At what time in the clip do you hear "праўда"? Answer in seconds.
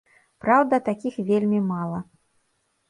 0.45-0.79